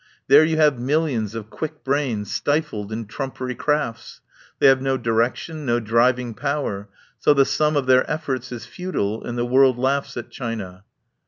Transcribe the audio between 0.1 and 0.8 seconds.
There you have